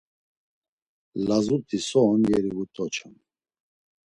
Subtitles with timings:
[1.27, 3.15] Lazut̆i so on yeri vut̆oçam.